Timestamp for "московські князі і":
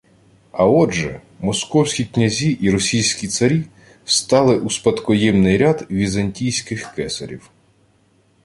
1.39-2.71